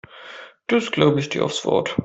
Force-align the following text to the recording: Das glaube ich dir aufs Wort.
Das 0.65 0.89
glaube 0.91 1.19
ich 1.19 1.29
dir 1.29 1.45
aufs 1.45 1.63
Wort. 1.63 1.95